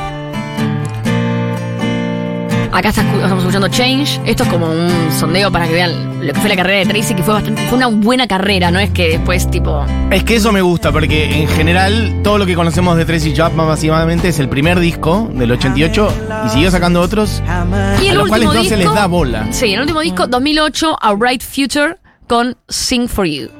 [2.72, 4.20] Acá estamos escuchando Change.
[4.26, 7.14] Esto es como un sondeo para que vean lo que fue la carrera de Tracy,
[7.14, 9.85] que fue bastante, fue una buena carrera, no es que después tipo.
[10.11, 13.66] Es que eso me gusta, porque en general todo lo que conocemos de Tracy Chapman
[13.66, 16.12] básicamente es el primer disco del 88
[16.46, 17.42] y siguió sacando otros.
[18.02, 19.46] Y A los cuales no se les da bola.
[19.50, 23.58] Sí, el último disco, 2008, A Bright Future, con Sing for You.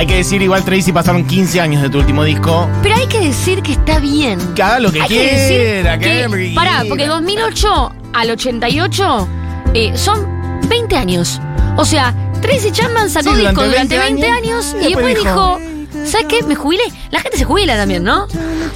[0.00, 2.66] Hay que decir, igual Tracy pasaron 15 años de tu último disco.
[2.82, 4.38] pero hay que decir que está bien.
[4.54, 9.28] Que haga lo que Hay quiera, que que, que pará, porque 2008 al 88
[9.74, 10.26] eh, son
[10.70, 11.38] 20 años.
[11.76, 14.88] O sea, Tracy Chapman sacó Sí, discos durante durante 20 20 años, años y y
[14.94, 15.58] después después dijo,
[16.04, 16.42] ¿sabes qué?
[16.44, 16.82] Me jubilé.
[17.10, 18.26] La gente se jubila también, ¿no?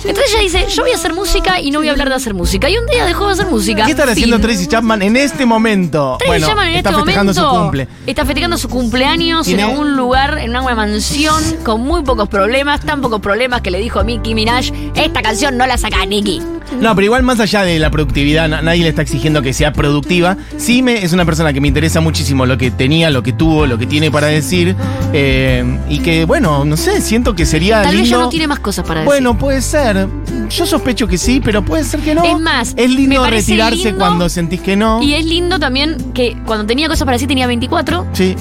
[0.04, 2.34] Entonces ella dice, yo voy a hacer música y no voy a hablar de hacer
[2.34, 2.68] música.
[2.68, 3.84] Y un día dejó de hacer música.
[3.84, 4.24] ¿Qué estará Fin.
[4.24, 6.16] haciendo Tracy Chapman en este momento?
[6.18, 7.88] Tracy bueno, Chapman en está este festejando momento su cumple.
[8.06, 13.00] está festejando su cumpleaños en algún lugar, en una mansión, con muy pocos problemas, tan
[13.00, 16.42] pocos problemas que le dijo a Nicki Minaj, esta canción no la saca Nicki.
[16.80, 19.72] No, pero igual más allá de la productividad, na- nadie le está exigiendo que sea
[19.72, 20.36] productiva.
[20.56, 23.66] Sí me, es una persona que me interesa muchísimo lo que tenía, lo que tuvo,
[23.66, 24.74] lo que tiene para decir.
[25.12, 28.18] eh, y que, bueno, no sé, siento que sería Tal vez lindo.
[28.18, 29.06] ya no tiene más cosas para decir.
[29.06, 30.08] Bueno, puede ser.
[30.50, 32.24] Yo sospecho que sí, pero puede ser que no.
[32.24, 35.00] Es más, es lindo retirarse lindo cuando sentís que no.
[35.00, 38.08] Y es lindo también que cuando tenía cosas para decir tenía 24.
[38.14, 38.34] Sí.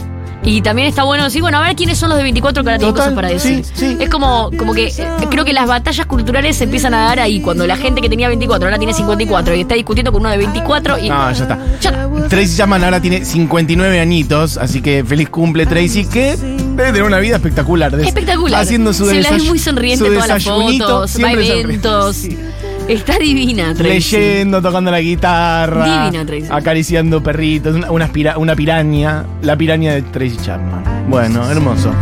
[0.45, 2.77] Y también está bueno decir, bueno, a ver quiénes son los de 24 que ahora
[2.77, 3.63] tienen Total, cosas para decir.
[3.63, 3.97] sí, sí.
[3.99, 7.39] Es como, como que eh, creo que las batallas culturales se empiezan a dar ahí,
[7.39, 10.37] cuando la gente que tenía 24 ahora tiene 54 y está discutiendo con uno de
[10.37, 11.09] 24 y...
[11.09, 11.57] No, ya está.
[11.79, 12.27] Ya está.
[12.27, 17.19] Tracy Chapman ahora tiene 59 añitos, así que feliz cumple Tracy, que debe tener una
[17.19, 17.97] vida espectacular.
[17.99, 18.61] Espectacular.
[18.61, 22.15] Haciendo su Se la desay- muy sonriente su todas las fotos, va a eventos.
[22.17, 22.37] Sí.
[22.87, 23.89] Está divina, Tracy.
[24.17, 26.47] Leyendo, tocando la guitarra, Divina, Tracy.
[26.51, 30.83] acariciando perritos, una, una pira- una piraña, la piraña de Tracy Chapman.
[31.09, 31.93] Bueno, hermoso.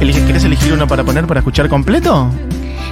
[0.00, 2.28] ¿Querés elegir uno para poner para escuchar completo?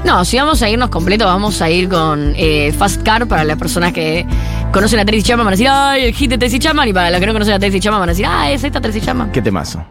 [0.04, 3.56] No, si vamos a irnos completo, vamos a ir con eh, Fast Car para las
[3.58, 4.24] personas que
[4.72, 7.10] conocen a Tracy Chapman van a decir, ay, el hit de Tracy Chapman, y para
[7.10, 9.32] los que no conocen a Tracy Chapman van a decir, ah, es esta Tracy Chapman.
[9.32, 9.84] Qué temazo.